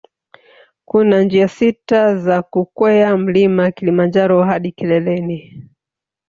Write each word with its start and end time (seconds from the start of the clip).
Kuna 0.85 1.21
njia 1.23 1.47
sita 1.47 2.15
za 2.15 2.41
kukwea 2.41 3.17
mlima 3.17 3.71
Kilimanjaro 3.71 4.43
hadi 4.43 4.71
kileleni 4.71 5.67